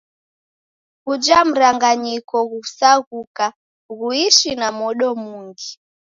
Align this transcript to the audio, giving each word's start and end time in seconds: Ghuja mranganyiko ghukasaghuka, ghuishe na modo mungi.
Ghuja 1.05 1.37
mranganyiko 1.49 2.35
ghukasaghuka, 2.49 3.45
ghuishe 3.97 4.51
na 4.59 4.67
modo 4.79 5.07
mungi. 5.23 5.69